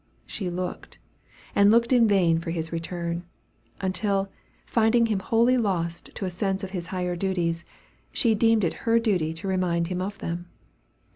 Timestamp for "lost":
5.59-6.09